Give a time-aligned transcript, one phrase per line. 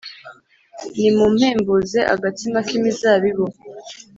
[0.99, 3.45] Nimumpembuze agatsima k’imizabibu,